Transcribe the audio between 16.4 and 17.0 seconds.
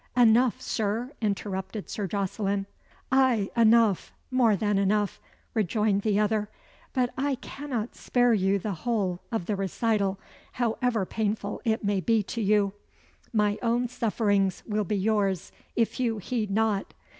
not.